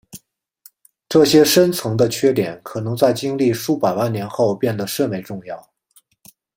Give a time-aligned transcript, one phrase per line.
[1.07, 5.63] 这些深层的缺点可能在经历数百万年后变得甚为重要。